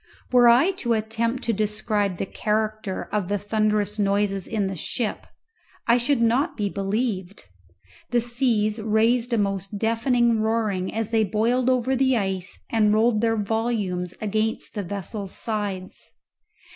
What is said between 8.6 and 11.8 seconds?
raised a most deafening roaring as they boiled